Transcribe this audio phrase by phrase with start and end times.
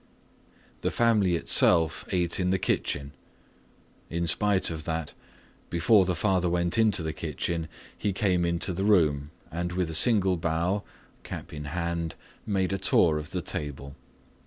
[0.81, 3.11] The family itself ate in the kitchen.
[4.09, 5.13] In spite of that,
[5.69, 9.93] before the father went into the kitchen, he came into the room and with a
[9.93, 10.81] single bow,
[11.21, 12.15] cap in hand,
[12.47, 13.95] made a tour of the table.